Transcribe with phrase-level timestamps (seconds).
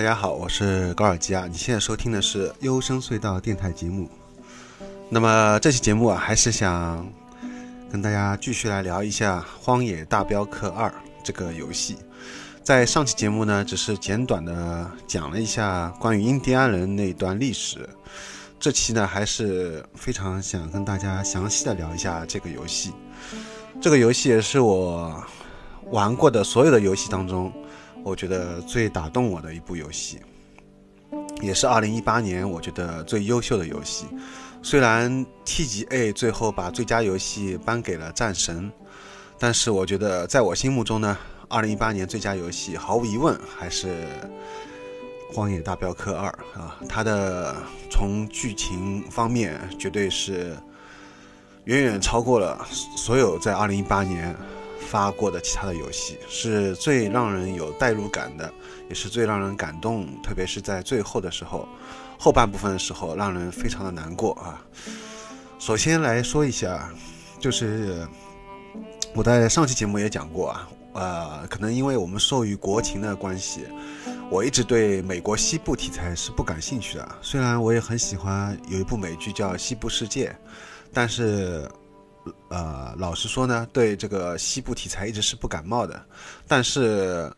[0.00, 1.46] 大家好，我是高尔基啊！
[1.46, 4.08] 你现在收听的是幽深隧道电台节目。
[5.10, 7.06] 那么这期节目啊，还是想
[7.92, 10.88] 跟大家继续来聊一下《荒野大镖客二》
[11.22, 11.98] 这个游戏。
[12.64, 17.86] 在上期节目呢，只是简短的讲了一下关于印第安人那段历史。
[18.58, 22.90] 这期呢，还是非常想跟大家详细的聊一下这个游戏。
[23.82, 25.22] 这个游戏也是我
[25.90, 27.52] 玩过的所有的游戏当中。
[28.02, 30.18] 我觉得最打动我的一部游戏，
[31.40, 34.06] 也是二零一八年我觉得最优秀的游戏。
[34.62, 38.70] 虽然 TGA 最后把最佳游戏颁给了《战神》，
[39.38, 41.16] 但是我觉得在我心目中呢，
[41.48, 43.88] 二零一八年最佳游戏毫无疑问还是
[45.34, 46.28] 《荒野大镖客二》
[46.60, 46.76] 啊！
[46.88, 47.56] 它的
[47.90, 50.56] 从剧情方面绝对是
[51.64, 54.36] 远远超过了所有在二零一八年。
[54.90, 58.52] 发过的其他的游戏是最让人有代入感的，
[58.88, 61.68] 也是最让人感动，特别是在最后的时候，
[62.18, 64.60] 后半部分的时候，让人非常的难过啊。
[65.60, 66.90] 首先来说一下，
[67.38, 68.04] 就是
[69.14, 73.60] 我在上期节目也讲过啊，呃，可能因为我们受于国情的关系，
[74.28, 77.08] 我一直对美国西部题材是不感兴趣的。
[77.22, 80.30] 虽然我也很喜欢有一部美剧叫《西部世界》，
[80.92, 81.70] 但是。
[82.48, 86.04] 呃，老实说呢，对这个西部题材一直是不感冒的。
[86.46, 87.32] 但是，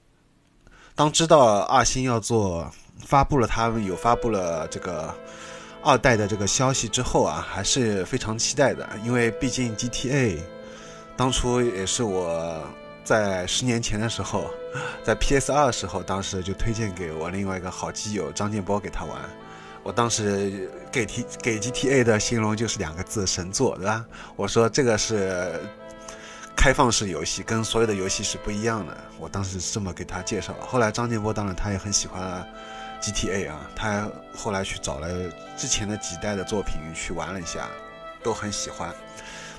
[0.94, 2.70] 当知道二星要做
[3.04, 5.14] 发布了，他们有发布了这个
[5.82, 8.88] 二代的这个消息之后啊，还是非常期待的。
[9.04, 10.38] 因为毕竟 GTA
[11.16, 12.62] 当初也是我
[13.04, 14.50] 在十年前的时候，
[15.04, 19.18] 在 PS 二的时候，当时就推荐给我另外一个好基友张建波给他玩。
[19.82, 24.04] 我当时给 T 给 GTA 的形容就是两个字神作，对吧？
[24.36, 25.60] 我说这个是
[26.56, 28.96] 开放式游戏，跟所有的游戏是不一样的。
[29.18, 30.54] 我当时这么给他介绍。
[30.60, 32.46] 后来张建波当然他也很喜欢
[33.00, 35.08] GTA 啊，他后来去找了
[35.56, 37.68] 之前的几代的作品去玩了一下，
[38.22, 38.94] 都很喜欢。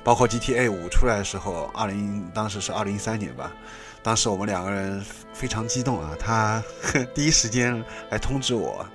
[0.06, 3.52] 包括 GTA 五出来的时候，二零当时是二零一三年吧，
[4.02, 5.04] 当时我们两个人
[5.34, 6.64] 非常激动啊，他
[7.14, 8.86] 第一时间来通知我。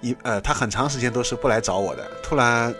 [0.00, 2.74] 一呃，他很长时间都是不来找我的，突然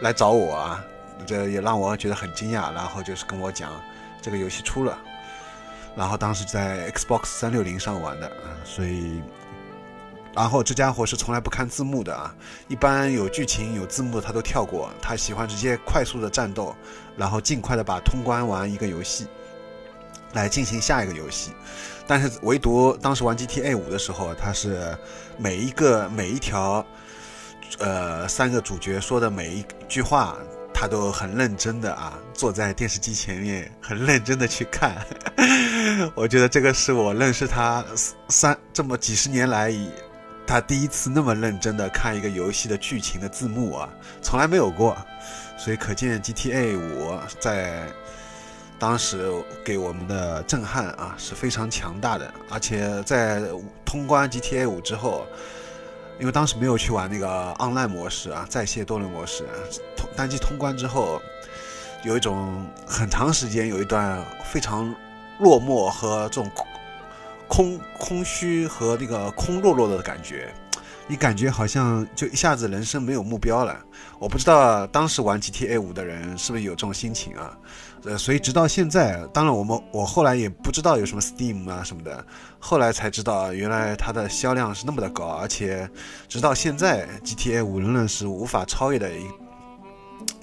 [0.00, 0.84] 来找我啊，
[1.26, 2.72] 这也让我觉得很惊讶。
[2.74, 3.70] 然后就是跟我讲
[4.20, 4.98] 这个游戏出了，
[5.96, 9.22] 然后当时在 Xbox 三六零上玩的啊，所以，
[10.34, 12.34] 然后这家伙是从来不看字幕的啊，
[12.66, 16.74] 一般有剧情有字幕他都跳过，他喜欢直接快速的战斗，
[17.16, 19.26] 然后尽快的把通关完一个游戏，
[20.32, 21.52] 来进行下一个游戏。
[22.06, 24.96] 但是唯独当时玩 GTA 五的时候，他是
[25.36, 26.82] 每一个每一条，
[27.78, 30.38] 呃，三个主角说的每一句话，
[30.72, 34.96] 他都很认真的啊，坐在电视机前面很认真的去看。
[36.16, 37.84] 我觉得这个是我认识他
[38.30, 39.70] 三这么几十年来，
[40.46, 43.88] 他第一次那么认真的看一个游戏的剧情的字幕啊，
[44.22, 44.96] 从来没有过。
[45.58, 47.82] 所以可见 GTA 五在。
[48.78, 49.30] 当时
[49.64, 53.42] 给我们的震撼啊是非常强大的，而且在
[53.84, 55.26] 通关 GTA 五之后，
[56.20, 59.44] 因为当时没有去玩那个 online 模式啊，在线多人模式，
[59.96, 61.20] 通单机通关之后，
[62.04, 64.94] 有一种很长时间有一段非常
[65.40, 66.50] 落寞和这种
[67.48, 70.54] 空空虚和那个空落落的感觉，
[71.08, 73.76] 你感觉好像就一下子人生没有目标了。
[74.20, 77.56] 我不知道当时玩 GTA 五的人是不是有这种心情啊？
[78.08, 82.24] 呃，所以直到现在，当然我们我后来也不知道有什么 Steam 啊什么的，
[82.58, 85.86] 后来才知道原来它的销量是那么的高，而且
[86.26, 89.10] 直到现在 GTA 五仍然是无法超越的，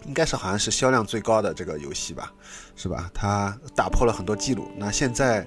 [0.06, 2.31] 应该是好像是销量最高的这个游戏吧，
[2.75, 3.09] 是吧？
[3.15, 4.69] 它打破了很多记录。
[4.77, 5.44] 那现在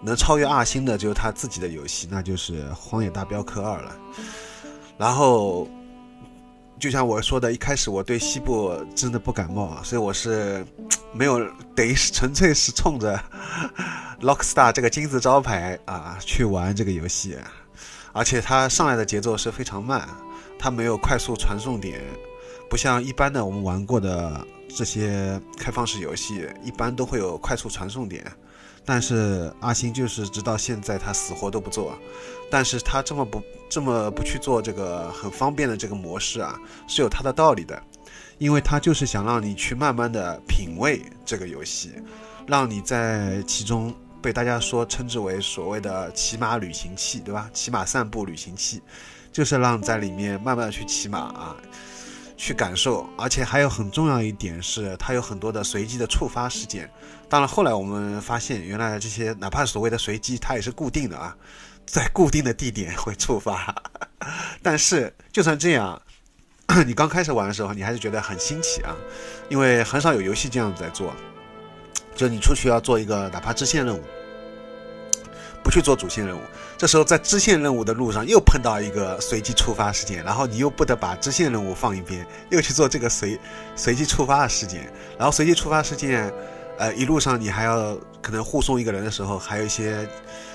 [0.00, 3.96] 能超越二星的，就是他自己的游戏，那就是《荒野大镖客二》了。
[4.96, 5.68] 然后。
[6.80, 10.64] 就像我说的，一开始我对西部真的不感冒，所以我是
[11.12, 11.38] 没有，
[11.74, 13.18] 等于是纯粹是冲着
[14.20, 17.36] Lockstar 这个金字招牌啊去玩这个游戏，
[18.12, 20.08] 而且它上来的节奏是非常慢，
[20.58, 22.00] 它没有快速传送点，
[22.68, 28.24] 不像一般的我们玩过的这些开放式游戏，一般都会有快速传送点，
[28.84, 31.98] 但是阿星就是直到现在他死活都不做，
[32.50, 37.82] 但是他这么不这么不去做这个很方便的这个模式啊，是有他的道理的，
[38.38, 41.92] 因为他就是想让你去慢慢的品味这个游戏，
[42.46, 47.50] 让你在其中被大家说称之为所谓的骑马旅行器，对吧？
[47.52, 48.80] 骑马散步旅行器，
[49.32, 51.56] 就是让在里面慢慢的去骑马啊。
[52.40, 56.88] 去感受，而且还有很重要一点是，它有很多的随机的触发事件。
[57.28, 61.36] 当然，后来我们发现，原来这些哪怕所谓的随机，它也是固定的啊，
[61.84, 63.74] 在固定的地点会触发。
[64.62, 66.00] 但是，就算这样，
[66.86, 68.94] 你刚开始玩的时候，你还是觉得很新奇啊，
[69.48, 71.12] 因为很少有游戏这样子在做。
[72.14, 74.02] 就你出去要做一个哪怕支线任务。
[75.60, 76.40] 不去做主线任务，
[76.78, 83.38] 这时候在支线任务的路上又碰到一个随机触发事件，然后你又不得把支线任务放一边，又去做这个随
[83.76, 86.32] 随机触发的事件，然后随机触发事件，
[86.78, 90.08] 呃，一路上你还要可能护送一个人的时候，还有一些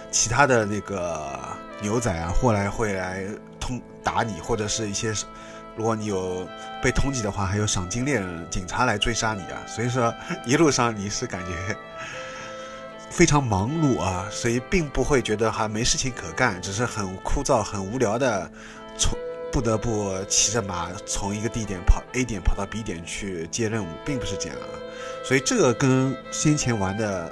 [0.10, 1.40] 其他的那个
[1.80, 3.24] 牛仔啊，后来会来
[3.60, 5.14] 通打你，或者是一些
[5.76, 6.48] 如果你有
[6.82, 10.14] 被通缉的话，还有赏金猎人、警察来追杀你啊，所以说
[10.46, 11.76] 一路上你是感觉。
[13.10, 18.50] 非常忙碌啊，所以并不会觉得还没事情可干，只是很枯燥、很无聊的，
[18.98, 19.16] 从
[19.52, 24.66] 不得不骑着马从一个地点跑 A 点跑到 B 点去接任务，并不是这样啊。
[25.24, 27.32] 所以这个跟先前玩的，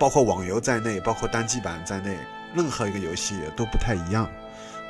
[0.00, 2.18] 包括网游在内，包括单机版在内，
[2.52, 4.28] 任何一个游戏都不太一样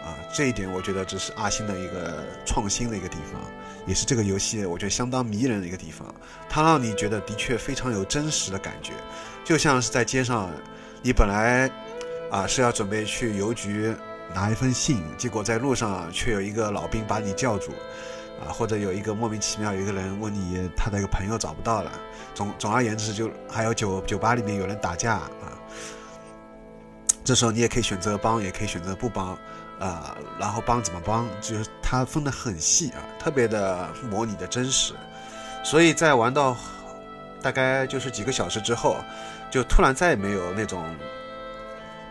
[0.04, 0.16] 啊。
[0.32, 3.40] 这一点我觉得这是阿星的一个创新的一个地方，
[3.86, 6.14] 也是这个游戏我觉得相当迷人的一个地方，
[6.48, 8.92] 它让你觉得的确非常有真实的感觉。
[9.44, 10.50] 就像是在街上，
[11.02, 11.70] 你本来
[12.30, 13.94] 啊是要准备去邮局
[14.32, 17.72] 拿一封信，结果在路上却有一个老兵把你叫住，
[18.40, 21.90] 啊，或者有一个莫名其妙有一个人问你他的一个朋友找不到了，
[22.34, 25.58] 总总而言之就还有酒酒吧里面有人打架啊，
[27.24, 29.36] 这时候你也可以选择帮，也可以选择不帮，
[29.80, 34.94] 啊，然后帮怎么帮，就是它分得很细啊，特别的模拟的真实，
[35.64, 36.56] 所以在玩到
[37.42, 38.96] 大概就是几个小时之后。
[39.52, 40.84] 就突然再也没有那种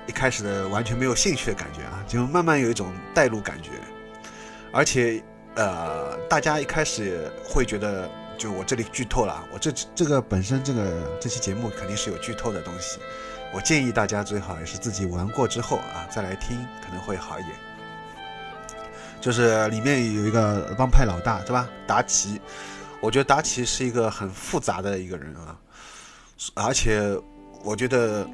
[0.06, 3.70] 一开始的完全没有兴趣的感觉啊，就慢慢有一种带入感觉，
[4.74, 5.24] 而且
[5.56, 13.00] 呃，大家一开始会觉得，就我这里剧透了，我这这个本身这个这期节目肯定是有剧透的东西，
[13.54, 17.56] 我建议大家最好也是自己玩过之后啊再来听，可能会好一点。
[19.20, 21.68] 就是里面有一个帮派老大，对吧？
[21.86, 22.40] 达奇，
[23.02, 25.58] 我觉得达奇是一个很复杂的一个人啊。
[26.54, 27.02] 而且，
[27.64, 28.26] 我觉得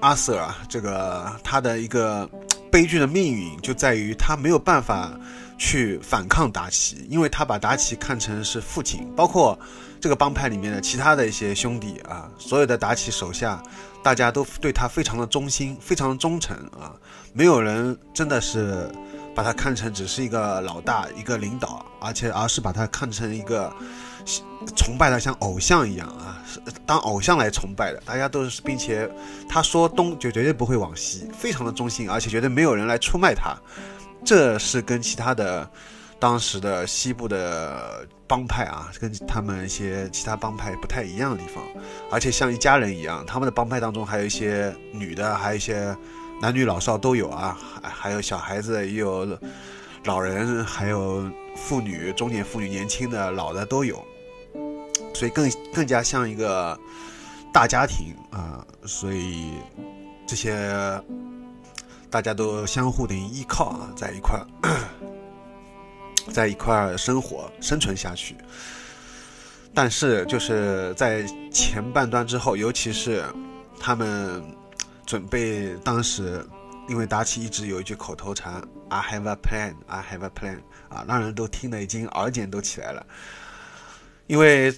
[0.00, 2.28] 阿瑟啊，这个他的一个
[2.72, 5.12] 悲剧的命运就在于他没有办法
[5.58, 9.56] 去反抗达奇，因为他把达奇看成是父亲，包括
[10.00, 13.62] 这个帮派里面的其他的一些兄弟啊，所有的达奇手下，
[14.02, 16.94] 大家都对他非常的忠心，非常忠诚啊，
[17.32, 18.90] 没有人真的是
[19.34, 23.72] 把他看成只是一个老大、一个领导，而且而是把他看成一个。
[24.76, 26.38] 崇拜他像偶像一样啊，
[26.84, 29.10] 当偶像来崇拜的，大家都是，并且
[29.48, 33.56] 他说东就绝对不会往西，非常的忠心，而且绝对没有人来出卖他，
[34.22, 35.68] 这是跟其他的
[36.20, 41.64] 当时的西部的帮派啊，跟他们一些其他帮派不太一样的地方，
[42.10, 45.96] 而且像一家人一样，他们的帮派当中还有一些女的，还有一些
[46.40, 49.26] 男女老少都有啊，还还有小孩子，也有
[50.04, 51.24] 老人，还有
[51.56, 54.04] 妇女、中年妇女、年轻的、老的都有。
[55.14, 56.78] 所以更更加像一个
[57.52, 59.52] 大家庭啊，所以
[60.26, 61.02] 这些
[62.08, 64.46] 大家都相互的依靠啊，在一块儿，
[66.32, 68.36] 在一块儿生活生存下去。
[69.74, 73.24] 但是就是在前半段之后，尤其是
[73.78, 74.42] 他们
[75.06, 76.44] 准备当时，
[76.88, 80.58] 因为达奇一直有一句口头禅 “I have a plan, I have a plan”
[80.88, 83.06] 啊，让人都听得已经耳茧都起来了，
[84.26, 84.72] 因为。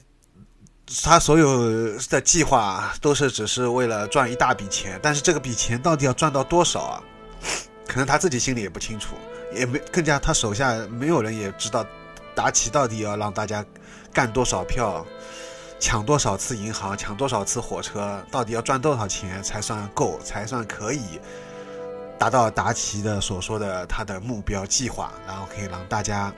[1.03, 7.03] 他所有的计划都是只是为了赚一大笔钱，但是这个笔钱到底要赚到多少啊？
[7.87, 9.15] 可能他自己心里也不清楚，
[9.55, 11.85] 也没更加他手下没有人也知道，
[12.35, 13.65] 达奇到底要让大家
[14.13, 15.07] 干多少票，
[15.79, 21.21] 抢多少次银行，抢多少次火车，到底要赚多少钱才算够，才算可以
[22.19, 26.33] 达到达奇的所说的他的目标计划，然后可以让大家。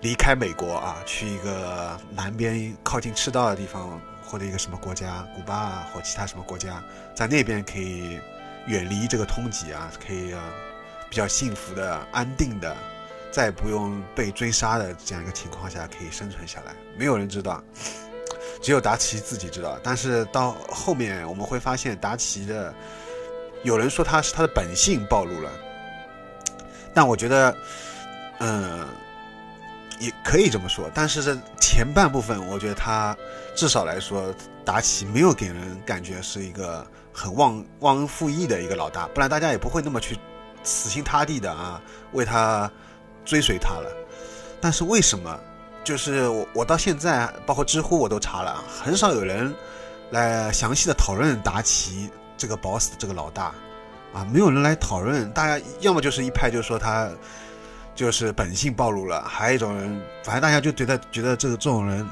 [0.00, 6.82] 离开美国啊，去一个南边靠近赤道的地方，或者一个什么国家，古巴啊，或其他什么国家，
[7.14, 8.18] 在那边可以
[8.66, 10.34] 远离这个通缉啊，可以
[11.12, 12.74] 比较幸福的、安定的，
[13.30, 16.74] 再不用被追杀的这样一个情况下，可以生存下来。
[16.96, 17.62] 没有人知道，
[18.62, 19.78] 只有达奇自己知道。
[19.82, 22.74] 但是到后面我们会发现，达奇的
[23.62, 25.50] 有人说他是他的本性暴露了，
[26.94, 27.54] 但我觉得，
[28.38, 28.88] 嗯，
[30.00, 30.90] 也可以这么说。
[30.94, 33.14] 但是这前半部分，我觉得他
[33.54, 40.16] 至少来说，达奇没有给人感觉是一个很忘忘恩负义的一个老大，不然大家也不会那么去
[40.62, 41.80] 死心塌地的啊
[42.12, 42.70] 为他
[43.24, 43.90] 追随他了。
[44.60, 45.38] 但是为什么？
[45.84, 49.52] 就是我我到现在，包括知乎我都查了，很少有人
[50.10, 53.52] 来详细的讨论达奇这个 boss 这个老大
[54.12, 55.28] 啊，没有人来讨论。
[55.32, 57.10] 大家要么就是一派就说他
[57.96, 62.08] 就是本性暴露了，还有一种人，反正大家就觉得觉得这个这种人，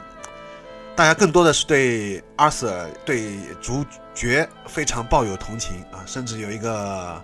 [0.97, 3.85] 大家更多的是对阿瑟对主
[4.17, 7.23] 角非常抱有同情啊，甚至有一个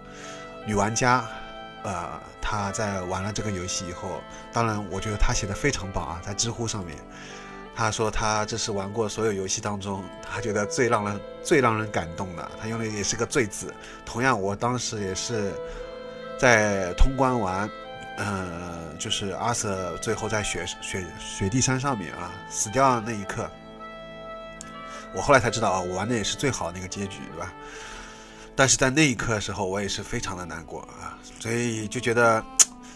[0.67, 1.25] 女玩家。
[1.83, 4.21] 呃，她在玩了这个游戏以后，
[4.53, 6.97] 当然，我觉得她写的非常棒啊，在知乎上面，
[7.77, 13.73] 她说她这是玩过所有游戏当中，她觉得最让人最让人感动的，她用的也是个“最”字。
[14.05, 15.53] 同样，我当时也是
[16.37, 17.71] 在通关完，
[18.17, 23.49] 呃，就是阿瑟最后在雪雪雪地山上面啊死掉的那一刻，
[25.15, 27.53] 我后来才知道啊，我玩的也是最好的那个结局，对吧？
[28.57, 32.43] 但是在那一刻的时候，我也是非常的难过啊，所以就觉得，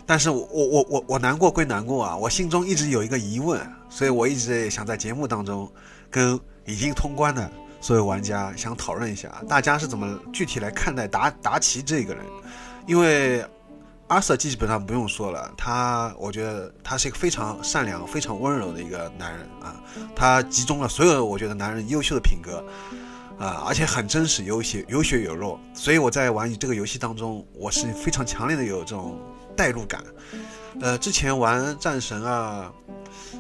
[0.06, 5.70] 但是我我我我难过归难过啊，我心中一直有一个疑问，所以我一直想在节目当中
[6.10, 12.24] 跟已经通关的所有玩家想讨论一下，大家是怎么具体来看待达达奇这个人，
[12.86, 13.44] 因为
[14.08, 19.76] 阿瑟基本上不用说了，他我觉得他是一个非常善良、非常温柔的一个男人啊，
[20.16, 22.64] 他集中了所有我觉得男人优秀的品格。
[23.40, 29.18] 啊，而且很真实，有血有血有肉，所以我在玩这个游戏当中，我是非常强烈的有这种
[29.56, 30.04] 代入感。
[30.82, 32.70] 呃，之前玩战神啊，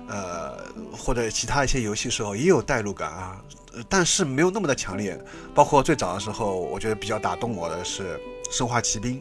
[0.08, 0.56] 呃，
[0.90, 3.44] 或者其他一些游戏时候也有代入感啊，
[3.90, 5.22] 但是没有那么的强烈。
[5.54, 8.16] 包括最早的时候，我觉得比较打动我的是
[8.56, 9.20] 《生化奇兵》，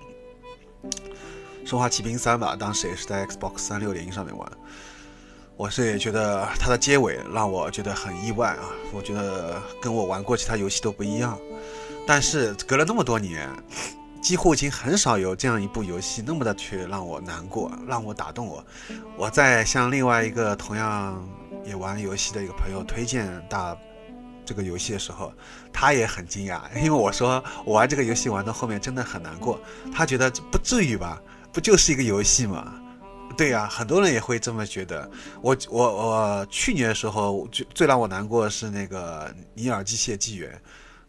[1.69, 4.49] 《生化奇兵三》吧，当时也是在 Xbox 三六零上面玩。
[5.59, 8.69] 我是也觉得它的结尾让我觉得很意外啊！
[8.93, 11.37] 我觉得跟我玩过其他游戏都不一样，
[12.07, 13.49] 但是隔了那么多年，
[14.21, 18.65] 几乎已经很少有这样一部游戏那么的去让我难过，让我打动我。
[19.17, 21.21] 我在向另外一个同样
[21.65, 23.77] 也玩游戏的一个朋友推荐大
[24.45, 25.29] 这个游戏的时候，
[25.73, 29.59] 他也很惊讶，因为我说我玩这个游戏玩到后面真的很难过，
[29.93, 31.21] 他觉得不至于吧？
[31.51, 32.73] 不就是一个游戏吗？
[33.37, 35.09] 对呀，很多人也会这么觉得。
[35.41, 40.51] 我我我去年的时候，最最让我难过的是那个《尼尔：机械纪元》，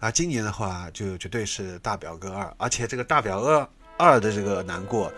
[0.07, 5.13] 啊，今年的话就绝对是《大表哥二》，而且这个《大表哥二》的这个难过，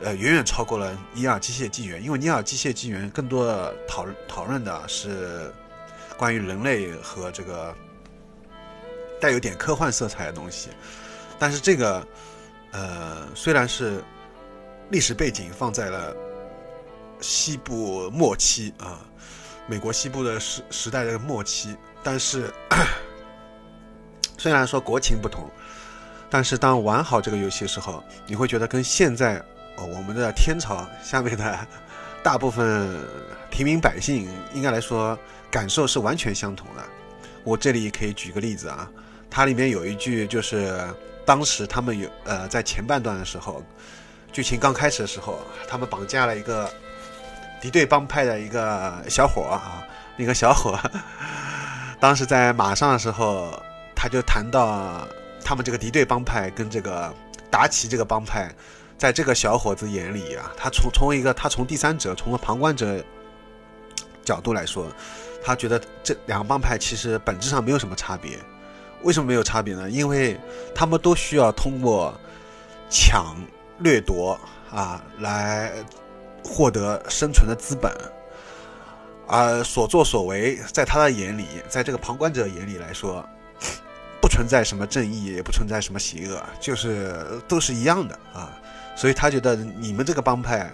[0.00, 5.52] 呃，远远超过了《尼尔：机械纪元》，因为《尼尔：机械纪元》更多的讨讨论的是
[6.16, 7.74] 关于人类和这个
[9.20, 10.70] 带有点科幻色彩的东西，
[11.38, 12.06] 但是这个
[12.72, 14.02] 呃，虽然是
[14.88, 16.16] 历史背景放在了。
[17.20, 19.00] 西部末期啊，
[19.66, 22.52] 美国西部的时时代的末期，但是
[24.38, 25.50] 虽然说国情不同，
[26.30, 29.38] 但是当玩好这个游戏的时候，你会觉得跟现在
[29.76, 31.66] 哦我们的天朝下面的
[32.22, 32.88] 大部分
[33.50, 35.18] 平民百姓应该来说
[35.50, 36.82] 感受是完全相同的。
[37.44, 38.88] 我这里可以举个例子啊，
[39.28, 40.80] 它里面有一句就是
[41.26, 43.62] 当时他们有呃在前半段的时候，
[44.32, 46.70] 剧情刚开始的时候，他们绑架了一个。
[47.60, 49.82] 敌对帮派的一个小伙啊，
[50.16, 50.78] 那个小伙，
[52.00, 53.50] 当时在马上的时候，
[53.94, 55.06] 他就谈到
[55.44, 57.12] 他们这个敌对帮派跟这个
[57.50, 58.48] 达奇这个帮派，
[58.96, 63.04] 在这个小伙子眼里啊，他从从一个他从第三者从旁观者
[64.24, 64.86] 角度来说，
[65.44, 68.38] 他觉得这两个帮派其实本质上没有什么差别。
[69.02, 69.88] 为什么没有差别呢？
[69.90, 70.38] 因为
[70.74, 72.12] 他们都需要通过
[72.90, 73.36] 抢
[73.78, 74.38] 掠夺
[74.70, 75.72] 啊来。
[76.44, 77.92] 获得生存的资本，
[79.26, 83.24] 而所作所为，在他的眼里，在这个旁观者眼里来说，
[84.20, 88.50] 不存在什么正义，也不存在什么邪恶，就是都是一样的啊。
[88.96, 90.72] 所以他觉得你们这个帮派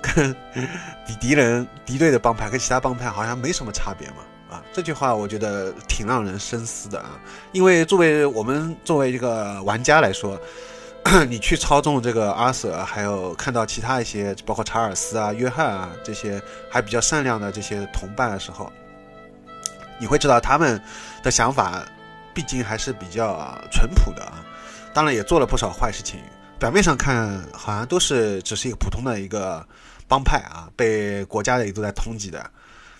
[0.00, 0.34] 跟
[1.06, 4.16] 敌敌人敌对的帮派跟其他帮派好像没什么差别嘛
[4.50, 4.62] 啊。
[4.72, 7.18] 这句话我觉得挺让人深思的啊，
[7.52, 10.40] 因为作为我们作为一个玩家来说。
[11.28, 18.72] 你去操纵这个阿瑟，还有看到其他一些，包括查尔斯啊、约翰啊这些还比较善良的这些同伴的时候，
[20.00, 20.80] 你会知道他们
[21.22, 21.82] 的想法，
[22.34, 24.44] 毕竟还是比较淳朴的啊。
[24.92, 26.18] 当然也做了不少坏事情，
[26.58, 29.64] 表面上看好像都是只是一个普通的一个
[30.08, 32.50] 帮派啊，被国家的也都在通缉的。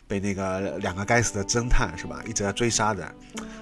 [0.09, 3.13] 被那个两个该死的侦探是吧一直在追杀的。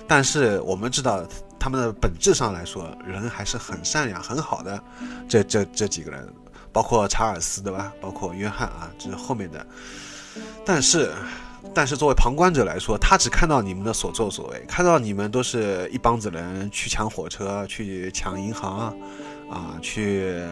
[0.06, 1.26] 但是我们知道，
[1.64, 4.78] 他们的本质上来说，人还是很善良、很好的。
[5.26, 6.28] 这这这几个人，
[6.70, 7.90] 包括查尔斯对吧？
[8.02, 9.66] 包括约翰啊，这是后面的。
[10.62, 11.10] 但是，
[11.72, 18.94] 但是作为旁观者来说，他只看到你们的所作所为，看到你们都是一帮子人去抢火车、去抢银行
[19.50, 20.44] 啊，去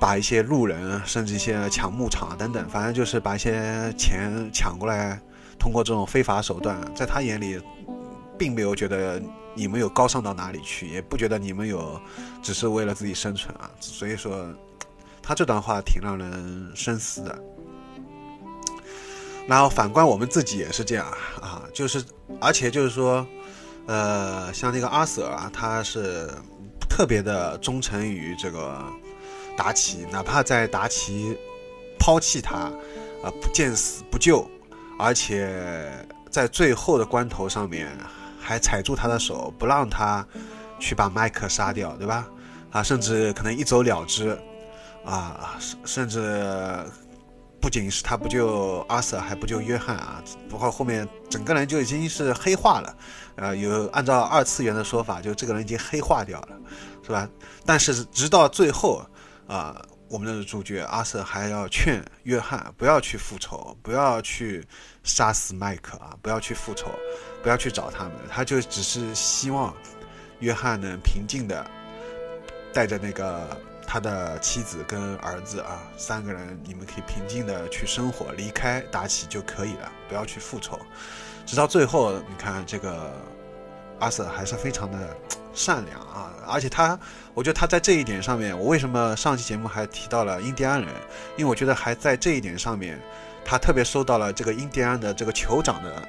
[0.00, 5.16] 把一些路人，甚至一些抢牧场等等，反正就是把一些钱抢过来，
[5.60, 7.62] 通过这种非法手段，在他眼里，
[8.36, 9.22] 并没有觉得
[9.54, 12.00] 你们有高尚到哪里去，也不觉得你们有
[12.42, 13.70] 只是为了自己生存啊。
[13.80, 14.46] 所以说，
[15.22, 17.38] 他这段话挺让人深思的。
[19.46, 21.06] 然后反观我们自己也是这样
[21.40, 22.02] 啊，就是
[22.40, 23.26] 而且就是说，
[23.86, 26.30] 呃，像那个阿瑟啊，他是
[26.88, 28.82] 特别的忠诚于这个
[29.54, 31.36] 达奇，哪怕在达奇
[31.98, 32.56] 抛弃他，
[33.22, 34.48] 啊，不见死不救，
[34.98, 35.92] 而且
[36.30, 37.94] 在最后的关头上面
[38.44, 40.26] 还踩住他的手，不让他
[40.78, 42.28] 去把麦克杀掉，对吧？
[42.70, 44.38] 啊，甚至可能一走了之，
[45.04, 46.84] 啊，甚甚至。
[47.60, 50.22] 不仅是他不救阿瑟，还不救约翰啊！
[50.50, 52.96] 不过后面整个人就已经是黑化了，
[53.36, 56.48] 呃，有按照二次元的说法，就这个人已经黑化掉了，
[57.02, 57.26] 是吧？
[57.64, 59.02] 但是直到最后，
[59.46, 64.62] 啊，我们的主角阿瑟还要劝约翰不要去复仇，不要去
[65.02, 66.90] 杀死麦克啊，不要去复仇，
[67.44, 69.72] 不要去找他们，他就只是希望
[70.40, 71.64] 约翰能平静的
[72.72, 73.56] 带着那个。
[73.86, 80.80] 他的妻子跟儿子啊，三个人，你们可以平静的去生活，离开达奇就可以了，不要去复仇。
[81.44, 83.12] 直到最后，你看这个
[84.00, 85.14] 阿瑟还是非常的
[85.52, 86.98] 善良啊，而且他，
[87.34, 90.88] 我觉得他在这一点上面，我为什么上期节目还提到了印第安人？
[91.36, 92.98] 因为我觉得还在这一点上面，
[93.44, 96.08] 他特别受到了这个印第安的这个酋长的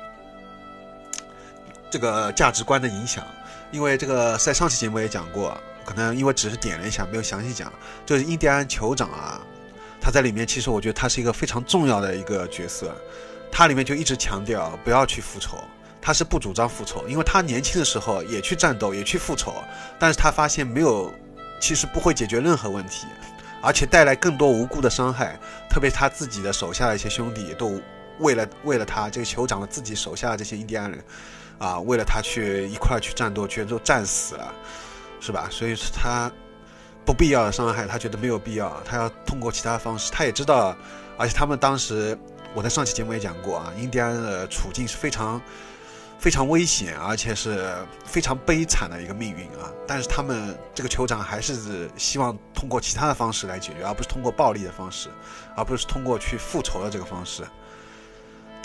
[1.95, 3.25] 这个价值观的影响。
[3.71, 5.57] 因为这个在上期节目也讲过。
[5.87, 7.71] 可能因为只是点了一下，没有详细讲。
[8.07, 9.39] 就是印第安酋长啊，
[10.01, 12.91] 他在里面其实我觉得他是一个非常重要的一个角色。
[13.51, 15.59] 他里面就一直强调不要去复仇，
[16.01, 19.63] 他是不主张复仇，因为他年轻的时候也去战斗，也去复仇，
[19.99, 21.13] 但是他发现没有，
[21.61, 23.05] 其实不会解决任何问题，
[23.61, 25.39] 而且带来更多无辜的伤害。
[25.69, 27.79] 特别他自己的手下的一些兄弟都
[28.17, 30.99] 为了为了他这个酋长的自己手下的这些印第安人
[31.57, 34.53] 啊，为了他去一块去战斗，全都战死了。
[35.21, 35.47] 是吧？
[35.49, 36.31] 所以说他
[37.03, 38.79] 不必要的伤害，他觉得没有必要。
[38.85, 40.75] 他要通过其他方式，他也知道。
[41.17, 42.15] 而且他们当时，
[42.53, 45.41] 我在上期节目也讲过啊，印第安的处境是非常
[46.19, 47.73] 非常危险，而且是
[48.05, 49.71] 非常悲惨的一个命运啊。
[49.87, 55.09] 但是他们这个酋长还是希望通过其他的方式来解决，而不是通过暴力的方式，
[55.55, 57.43] 而不是通过去复仇的这个方式。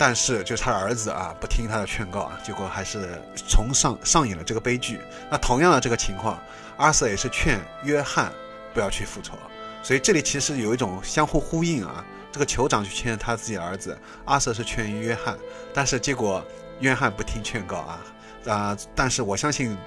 [0.03, 4.99] 但是，就是他儿子啊，不听他的劝告啊，结果还是从上上演了这个悲剧。
[5.29, 6.41] 那同样的这个情况，
[6.77, 8.33] 阿瑟也是劝约翰
[8.73, 9.37] 不要去复仇，
[9.83, 12.03] 所以这里其实有一种相互呼应啊。
[12.31, 15.37] 这个酋长去劝他自己儿子，阿瑟是劝约翰，
[15.71, 16.43] 但是结果
[16.79, 17.99] 约翰不听劝告啊
[18.47, 18.77] 啊！
[18.95, 19.77] 但是我相信，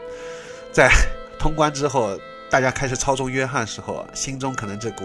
[0.73, 0.93] 在
[1.41, 2.17] 通关之后，
[2.49, 5.05] 大家开始操纵约翰时候，心中可能这股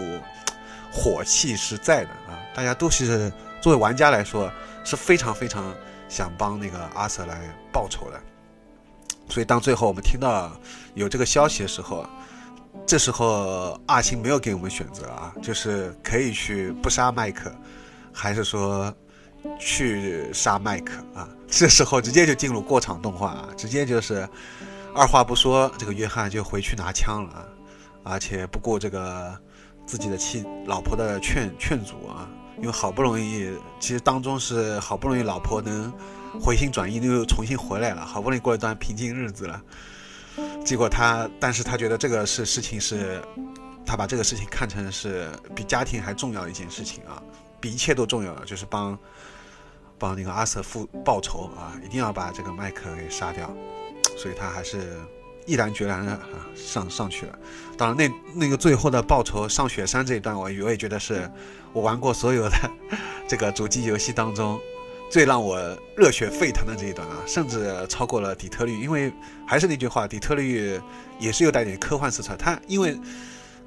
[0.92, 2.38] 火气是在的啊。
[2.54, 4.48] 大家都是作为玩家来说。
[4.90, 5.72] 是非常非常
[6.08, 7.40] 想帮那个阿瑟来
[7.72, 8.20] 报仇的，
[9.28, 10.50] 所以当最后我们听到
[10.94, 12.04] 有这个消息的时候，
[12.84, 17.54] 这时候阿星没有给我们选择啊，就是可以去不杀麦克，
[18.12, 18.92] 还是说
[19.60, 21.28] 去杀麦克啊？
[21.46, 24.28] 这时候直接就进入过场动画啊，直接就是
[24.92, 27.46] 二话不说，这个约翰就回去拿枪了啊，
[28.02, 29.38] 而且不顾这个
[29.86, 32.28] 自己的妻老婆的劝劝阻啊。
[32.60, 35.92] 因为好不容易，其实当中是好不容易老婆能
[36.40, 39.60] 回心转意，又重新回来了，好不容易过一段平静日子了。
[40.64, 43.22] 结果他，但是他觉得这个是事情是，
[43.84, 47.22] 他把这个事情看成是比家庭还重要的一件事情啊，
[47.60, 48.98] 比一切都重要的就是帮
[49.98, 53.50] 帮那个阿瑟复报仇啊，一定要把这个麦克给杀掉，
[54.16, 54.96] 所以他还是。
[55.46, 57.38] 毅然决然的啊上上去了，
[57.76, 61.28] 当然那那个最后的报仇上雪山这一段，我我也觉得是
[61.72, 62.56] 我玩过所有的
[63.26, 64.60] 这个主机游戏当中
[65.10, 65.58] 最让我
[65.96, 68.80] 热血沸腾的这一段啊，甚至超过了底特律。
[68.80, 69.12] 因为
[69.46, 70.80] 还是那句话，底特律
[71.18, 72.96] 也是有带点科幻色彩，它因为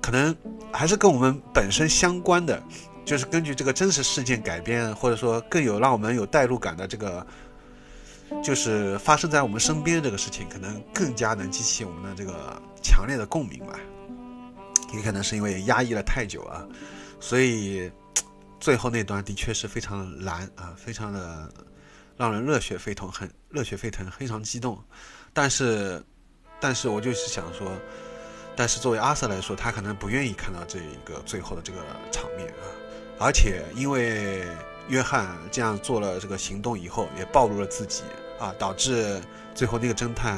[0.02, 0.36] 可能
[0.72, 2.62] 还是跟我们本身相关的，
[3.04, 7.26] 就是根据这个真实事件改编，或者说更有让我们有代入感的这个。
[8.42, 13.78] 就是发生在我们身边这个事情，可能更加能激起我们的这个强烈的共鸣吧。
[14.94, 16.64] 也可能是因为压抑了太久啊，
[17.20, 17.92] 所以
[18.60, 21.52] 最后那段的确是非常的燃啊，非常的
[22.16, 24.80] 让人热血沸腾，很热血沸腾，非常激动。
[25.34, 26.04] 但是，
[26.60, 27.72] 但是我就是想说，
[28.56, 31.80] 但是作为阿瑟来说，他可能不愿意看到这一个最后的这个
[32.12, 32.70] 场面啊。
[33.20, 34.46] 而且因为
[34.90, 38.04] 约翰这样做了这个行动以后，也暴露了自己
[38.40, 39.22] 啊，导致
[39.54, 40.38] 最后那个侦探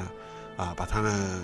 [0.57, 1.41] 啊把他们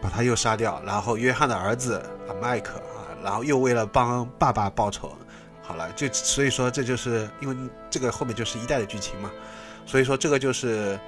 [0.00, 1.94] 把他又杀掉，然后约翰的儿子
[2.28, 5.16] 啊麦克啊，然后又为了帮爸爸报仇，
[5.62, 7.56] 好了，就所以说这就是因为
[7.88, 9.30] 这个后面就是一代的剧情嘛，
[9.86, 10.98] 所以说这个就是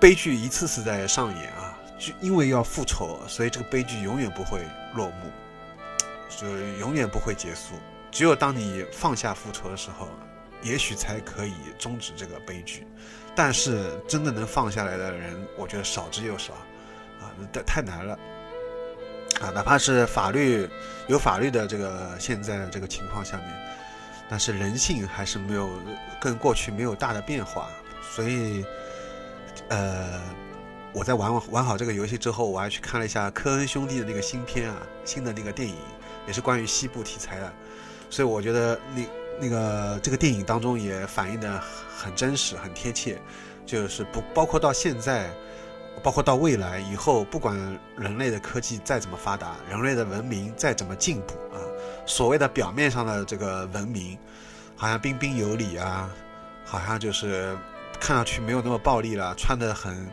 [0.00, 4.60] 悲剧一次次在上演啊，就因为要复仇，所以这个悲剧永远不会
[4.94, 5.30] 落幕，
[6.28, 6.46] 就
[6.78, 7.74] 永远不会结束。
[8.10, 10.08] 只有当你放下复仇的时候，
[10.64, 12.84] 也许才可以终止这个悲剧。
[13.36, 16.54] 但是真的能放下来的人，我觉得少之又少，
[17.20, 18.18] 啊，太太难了，
[19.40, 20.68] 啊，哪怕是法律
[21.08, 23.46] 有法律的这个现在的这个情况下面，
[24.28, 25.68] 但是人性还是没有
[26.20, 27.68] 跟过去没有大的变化。
[28.14, 28.64] 所以，
[29.68, 30.20] 呃，
[30.92, 35.74] 我在玩玩好这个游戏之后，我还去看了一下科恩兄弟的那个新片啊，新的那个电影，
[36.28, 37.52] 也是关于西部题材的。
[38.08, 39.02] 所以我觉得那
[39.40, 41.60] 那个这个电影当中也反映的
[41.96, 43.20] 很真实、很贴切，
[43.66, 45.30] 就是不包括到现在，
[46.02, 47.56] 包括到未来以后，不管
[47.96, 51.58] 人类的科技再怎么发达，人类的文明再怎么进步啊，
[52.06, 54.18] 所谓的表面上的这个文明，
[54.76, 56.10] 好像彬彬有礼啊，
[56.64, 57.56] 好像就是
[58.00, 60.06] 看上去没有那么暴力了，穿的很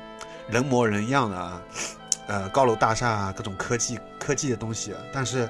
[0.50, 1.62] 人模人样的啊，
[2.28, 5.00] 呃，高楼大厦啊，各种科技科技的东西，啊。
[5.14, 5.50] 但是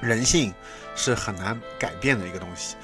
[0.00, 0.52] 人性。
[1.00, 2.74] 是很难改变的一个东西，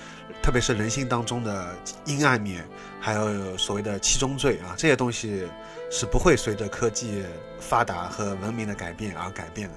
[0.41, 1.75] 特别是人性当中的
[2.05, 2.65] 阴暗面，
[3.01, 5.49] 还有所谓的七宗罪啊，这些东西
[5.91, 7.25] 是不会随着科技
[7.59, 9.75] 发达和文明的改变而改变的。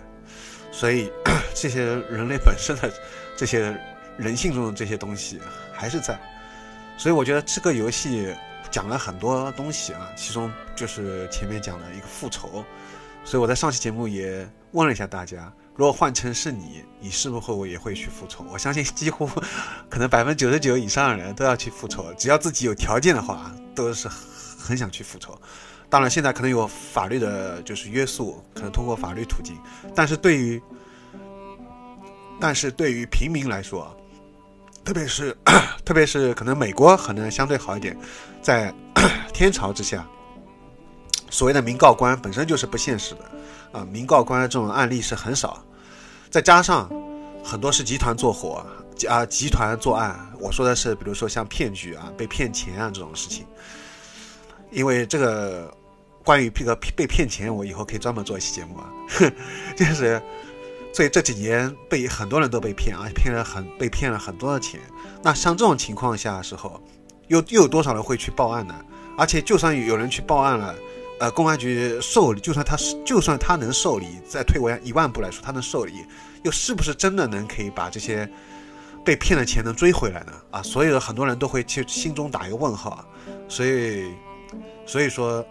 [0.71, 1.12] 所以，
[1.56, 2.93] 这些人类本身的
[3.36, 3.76] 这些
[4.19, 5.41] 人性中的这些东西
[5.73, 6.15] 还是在。
[6.95, 8.32] 所以，我觉得这个游戏
[8.69, 12.63] 讲了很多东西啊，其中就是前面讲的一个复仇。
[13.26, 15.52] 所以我在上期节目也问了一下大家。
[15.78, 18.44] 如果换成是你，你是不是会也会去复仇？
[18.52, 19.30] 我相信几乎
[19.88, 25.40] 可能百分之九十九以上的人都要去复仇，只要自己有条件的话，都是很想去复仇。
[25.88, 29.56] 当然，现在可能有法律的就是约束，可能通过法律途径。
[29.96, 30.62] 但是对于，
[32.42, 33.96] 但是对于平民来说，
[34.84, 35.38] 特别是
[35.86, 37.96] 特别是可能美国可能相对好一点，
[38.42, 38.74] 在
[39.32, 40.06] 天朝之下，
[41.30, 43.22] 所谓的民告官本身就是不现实的
[43.72, 45.64] 啊，民告官的这种案例是很少。
[46.30, 46.92] 再加上
[47.44, 48.66] 很多是集团做活
[49.08, 50.20] 啊，集团作案。
[50.40, 53.46] 我说的是，比如说像骗局啊、被骗钱啊这种事情。
[54.72, 55.74] 因为这个
[56.24, 58.92] 关于这个被骗钱，我以后可以专门做一期节目啊。
[59.78, 60.22] 就是，
[60.94, 64.80] 所以这几年被很多人都被骗啊，骗了很被骗了很多的钱。
[65.24, 66.82] 那像这种情况下的时候，
[67.28, 68.76] 又又有多少人会去报案呢？
[69.18, 70.76] 而且就算有人去报案了。
[71.20, 76.06] 呃，公安局受理，就算他是，就算他能受理，再退为一万步来说，他能受理，
[76.44, 78.30] 又是不是真的能可以把这些
[79.04, 80.34] 被骗的钱能追回来呢？
[80.52, 83.04] 啊，所以很多人都会去心中打一个问号。
[83.50, 84.12] 所以，
[84.86, 85.44] 所以说，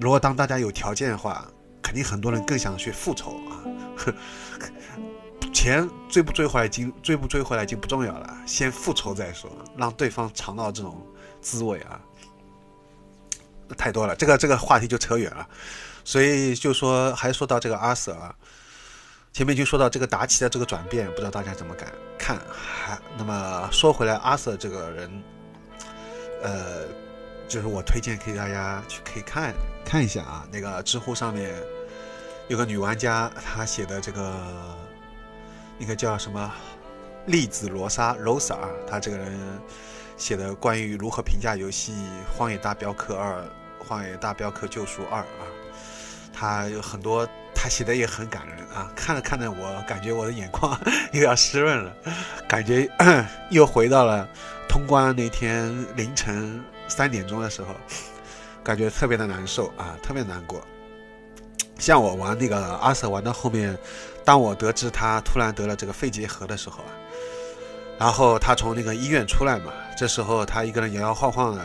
[0.00, 1.46] 如果当大家有条件的话，
[1.80, 3.62] 肯定很多人更想去复仇啊。
[5.54, 11.00] 钱追不追回来，已经追不追回来已经不重要了，先复仇再说，让对方尝到这种
[11.40, 12.00] 滋味啊。
[13.76, 15.46] 太多了，这个这个话题就扯远了，
[16.04, 18.34] 所以就说还说到这个阿瑟啊，
[19.32, 22.40] 前面就说到这个达奇的这个转变，不知道大家怎么敢看？
[22.50, 25.22] 还那么说回来，阿瑟这个人，
[26.42, 26.84] 呃，
[27.48, 29.54] 就是我推荐给大家去可以看
[29.84, 31.54] 看一下啊，那个知乎上面
[32.48, 34.34] 有个女玩家，她写的这个
[35.78, 36.52] 那个叫什么
[37.26, 39.38] 栗子罗莎 Rosa，啊她这个人
[40.18, 41.92] 写的关于如何评价游戏
[42.36, 43.34] 《荒野大镖客二》。
[43.88, 45.46] 《荒野大镖客：救赎二》啊，
[46.30, 48.92] 他有很多，他写的也很感人啊。
[48.94, 50.78] 看着看着，我感觉我的眼眶
[51.12, 51.96] 又要湿润了，
[52.46, 52.86] 感觉
[53.50, 54.28] 又回到了
[54.68, 57.68] 通关那天凌晨三点钟的时候，
[58.62, 60.60] 感觉特别的难受啊，特别难过。
[61.78, 63.78] 像我玩那个阿瑟玩到后面，
[64.22, 66.92] 当我得知他突然得了这个肺结核的时候啊，
[67.98, 71.64] 然后他从那个医院出来嘛，这时候他一个人摇摇晃晃的。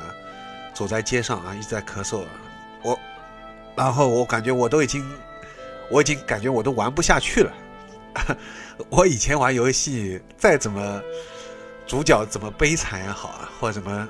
[0.74, 2.24] 走在街上啊，一直在咳嗽，
[2.82, 2.98] 我，
[3.76, 5.08] 然后我感觉我都已经，
[5.88, 7.54] 我已经感觉我都玩不下去了。
[8.89, 11.00] 我以前玩游戏，再怎么
[11.86, 14.10] 主角怎么悲惨也好啊，或者怎么，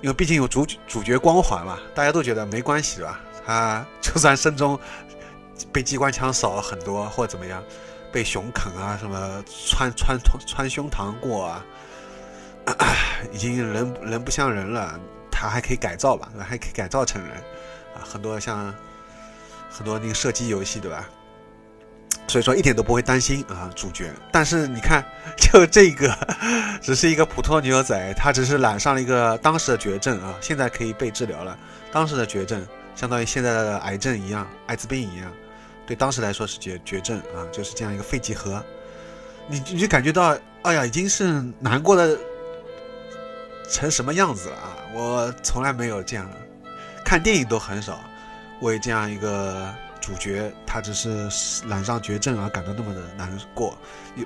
[0.00, 3.20] 因为毕竟有主主角光环嘛，大家都觉得没关系吧？
[3.46, 4.76] 他就算身中
[5.72, 7.62] 被机关枪扫了很多，或者怎么样，
[8.12, 11.64] 被熊啃啊，什么穿穿穿胸膛过啊，
[12.78, 12.96] 啊
[13.32, 14.98] 已经人人不像人了，
[15.30, 17.32] 他还可以改造吧，还可以改造成人
[17.94, 18.74] 啊，很多像
[19.70, 21.08] 很多那个射击游戏，对吧？
[22.28, 24.10] 所以说一点都不会担心啊主角。
[24.32, 25.04] 但是你看，
[25.38, 26.12] 就这个
[26.82, 31.56] 只是一个普通牛仔，他只是染上了一个当时的绝症啊，现在可以被治疗了。
[31.92, 32.66] 当时的绝症
[32.96, 35.30] 相当于现在的癌症一样，艾滋病一样，
[35.86, 38.62] 对当时来说是绝绝症啊，就是这样一个肺结核。
[39.48, 42.18] 你你就感觉到，哎呀，已经是难过的
[43.70, 44.76] 成什么样子了啊！
[44.94, 46.28] 我从来没有这样，
[47.04, 48.00] 看电影都很少
[48.60, 49.72] 为这样一个。
[49.98, 51.28] 主角他只是
[51.66, 53.76] 染上绝症而感到那么的难过，
[54.14, 54.24] 有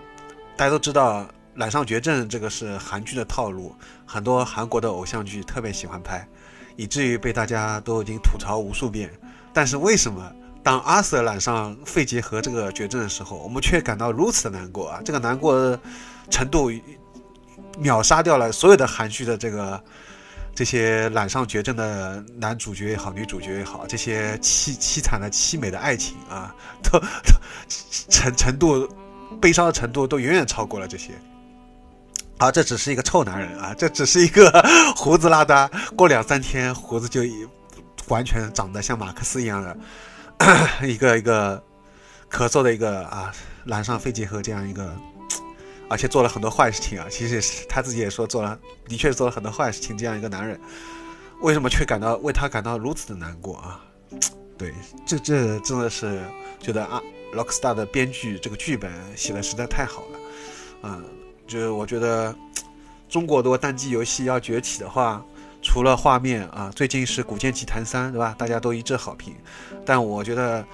[0.55, 6.29] 大家都知道染上绝症这个是韩剧的套路，很多韩国的偶像剧特别喜欢拍，
[6.77, 9.11] 以至于被大家都已经吐槽无数遍。
[9.55, 10.31] 但是为什么
[10.63, 15.01] 当阿瑟染上肺结核这个绝症的时候，我们却感到如此的难过啊？
[15.05, 15.79] 这个难过
[16.31, 16.71] 程度
[17.79, 19.83] 秒杀掉了所有的韩剧的这个。
[20.53, 27.01] 这些染上绝症的男主角也好，女主角也好，这些凄凄惨的凄美的爱情啊，都
[28.11, 28.87] 程程度
[29.41, 31.13] 悲伤的程度都远远超过了这些。
[32.37, 34.51] 啊，这只是一个臭男人啊，这只是一个
[34.97, 37.23] 胡子拉碴，过两三天胡子就
[38.09, 39.75] 完全长得像马克思一样的
[40.83, 41.63] 一个一个
[42.31, 43.33] 咳嗽的一个啊，
[43.65, 44.95] 染上肺结核这样一个。
[45.93, 47.09] 而且做了很多坏事情啊！
[47.11, 49.99] 其实也是他自己也说做了，的确做了很多坏事情。
[49.99, 50.57] 这样一个男人，
[51.41, 53.85] 为什么却感到为他感到如此的难过啊？
[54.57, 54.73] 对，
[55.05, 56.23] 这这真的是
[56.61, 57.03] 觉得啊
[57.35, 60.19] ，Rockstar 的编剧这个剧本写的实在太好了。
[60.85, 61.05] 嗯，
[61.49, 62.33] 就是我觉得
[63.09, 65.21] 中国的单机游戏要崛起的话，
[65.63, 68.35] 除了画面啊，最近是《古剑奇谭三》，对吧？
[68.39, 69.35] 大家都一致好评。
[69.85, 70.65] 但我觉得。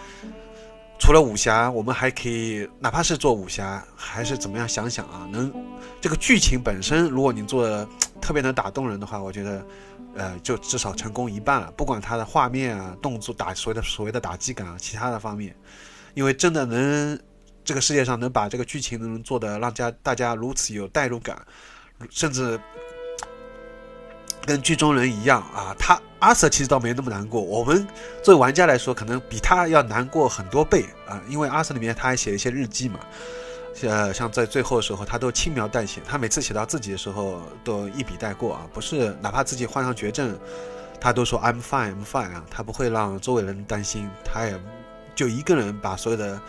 [0.99, 4.66] 除了武侠，我们还可以，哪怕是做武侠，还是怎么样？
[4.66, 5.53] 想想啊，能
[6.01, 7.87] 这个剧情本身，如果你做的
[8.18, 9.66] 特别能打动人的话，我觉得，
[10.14, 11.70] 呃，就至少成功一半了。
[11.77, 15.55] 不管它的画面啊、动作打所谓的所谓的打击感啊，其他的方面，
[16.14, 17.20] 因为真的能
[17.62, 21.37] 这个世界上能把这个剧情能做的让家大家如此有代入感，
[22.09, 22.59] 甚至。
[24.47, 27.41] 跟剧中人一样啊，他阿瑟其实倒没那么难过。
[27.41, 27.87] 我们
[28.23, 33.01] 作为玩家来说，可能比他要难过很多倍啊，因为阿瑟里面他还写一些日记嘛，
[33.83, 36.01] 呃，像在最后的时候，他都轻描淡写。
[36.07, 40.39] 他每次写到自己的时候，都一笔带过啊，不是哪怕自己患上绝症，
[41.01, 44.59] 他都说 I'm fine, I'm fine 啊，他不会让周围人担心，他也
[45.15, 46.41] 就一个人把所有的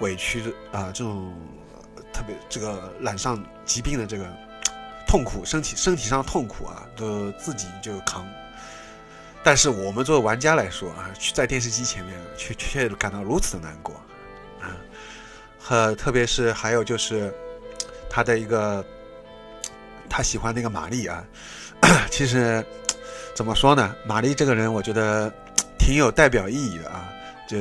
[0.00, 1.32] 委屈啊，这种
[2.12, 4.26] 特别这个染上疾病的这个。
[5.14, 8.26] 痛苦，身体身体上痛苦啊，都自己就扛。
[9.44, 13.94] 但是我们作为玩家来说啊，在电视机前面却却感到如此的难过
[14.60, 14.74] 啊。
[15.56, 17.32] 和特别是还有就是
[18.10, 18.84] 他的一个，
[20.10, 21.24] 他喜欢那个玛丽啊。
[22.10, 22.66] 其实
[23.36, 25.32] 怎么说呢，玛丽这个人我觉得
[25.78, 27.08] 挺有代表意义的啊。
[27.46, 27.56] 就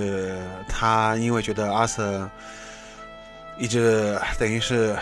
[0.68, 2.28] 他因为觉得阿瑟
[3.60, 4.98] 一直等于是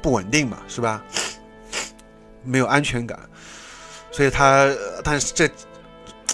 [0.00, 1.02] 不稳定嘛，是吧？
[2.44, 3.18] 没有安全感，
[4.10, 4.68] 所以他，
[5.04, 5.48] 但是这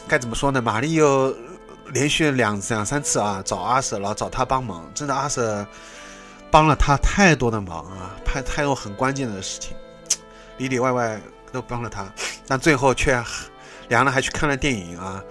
[0.07, 0.61] 该怎么说呢？
[0.63, 1.35] 玛丽又
[1.93, 5.67] 连续两两三次啊找阿瑟，然后找他帮忙，真的阿瑟
[6.51, 9.77] 帮了他太多的忙啊，太太多很关键的事情，
[10.57, 11.21] 里里外外
[11.53, 12.07] 都帮了他，
[12.47, 13.23] 但最后却
[13.89, 15.23] 两人还去看了电影啊，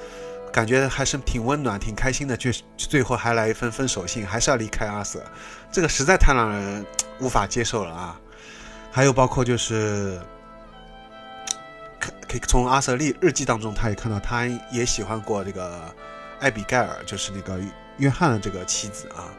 [0.54, 5.24] 感觉还是挺温暖、挺开心的，就最后还来一封分手信，还是要离开阿瑟，
[5.72, 6.86] 这个实在太让人
[7.20, 8.20] 无法接受了啊！
[8.92, 10.20] 还有包括就是。
[12.28, 15.94] 可以从阿瑟利日记当中，他也看到，他也喜欢过这个
[16.40, 17.58] 艾比盖尔，就是那个
[17.98, 19.32] 约翰的这个妻子啊，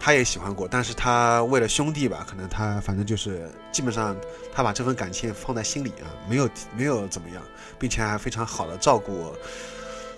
[0.00, 4.16] 他也喜欢过，但是他为了兄弟吧，可能他反正就是基本上
[4.52, 7.40] 他把这份感情放在心里啊，没有没有怎么样，
[7.78, 9.32] 并且还非常好的照顾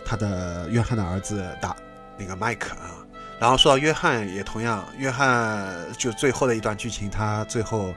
[0.04, 1.76] 他的约翰的儿子打
[2.16, 2.96] 那个麦克啊。
[3.38, 7.92] 然后说到约翰，也同样，约翰就最后的一段剧情，他最后。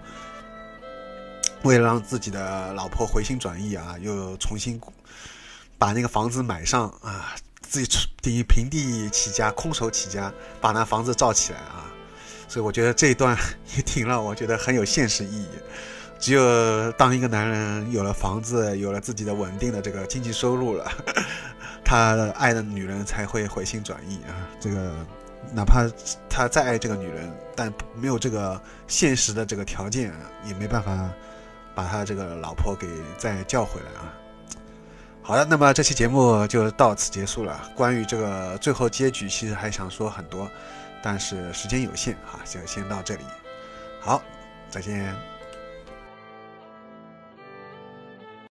[1.63, 4.79] 为了让自己的老婆回心转意啊，又重新
[5.77, 7.87] 把那个房子买上啊，自己
[8.21, 11.85] 等于平地起家，空手起家，把那房子造起来啊。
[12.47, 13.37] 所以我觉得这一段
[13.75, 15.47] 也挺让我觉得很有现实意义。
[16.19, 20.89] 只有当一个男人有了房子，有了自己的稳定的这个经济收入了，
[21.83, 24.47] 他爱的女人才会回心转意啊。
[24.59, 24.93] 这个
[25.53, 25.85] 哪怕
[26.29, 30.13] 他再爱这个女人，但没有这个现实的这个条件，
[30.45, 31.11] 也没办法。
[31.77, 32.87] 把他这个老婆给
[33.19, 34.11] 再叫回来啊！
[35.21, 37.69] 好了，那么这期节目就到此结束了。
[37.75, 40.49] 关于这个最后结局，其实还想说很多，
[41.03, 43.21] 但是时间有限啊，就先到这里。
[44.01, 44.23] 好，
[44.71, 45.36] 再见。